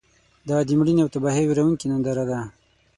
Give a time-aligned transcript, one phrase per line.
[0.49, 2.39] دا د مړینې او تباهۍ ویرونکې ننداره ده.